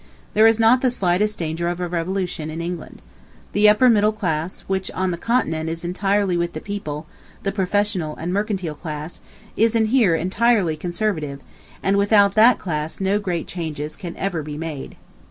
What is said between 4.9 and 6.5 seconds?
on the continent is entirely